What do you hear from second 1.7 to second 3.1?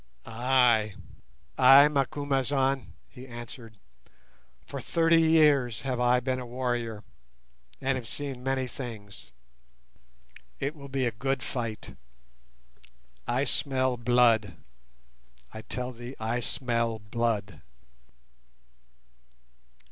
Macumazahn,"